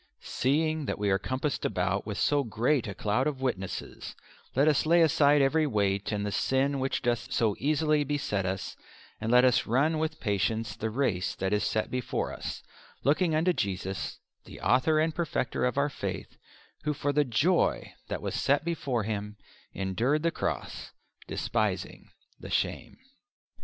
[0.05, 3.39] ++| "SEEING THEN THAT WE ARE COMPASSED ABOUT WITH SO GREAT A || CLOUD OF
[3.41, 4.15] WITNESSES,
[4.55, 8.43] LET US LAY ASIDE EVERY WEIGHT AND THE || SIN WHICH DOTH SO EASILY BESET
[8.43, 8.75] US,
[9.21, 12.63] AND LET US RUN WITH PATIENCE || THE RACE THAT IS SET BEFORE US,
[13.03, 16.35] LOOKING UNTO JESUS, THE AUTHOR || AND PERFECTER OF OUR FAITH,
[16.83, 19.35] WHO FOR THE JOY THAT WAS SET BEFORE || HIM
[19.75, 20.93] ENDURED THE CROSS,
[21.27, 22.09] DESPISING
[22.39, 22.97] THE SHAME."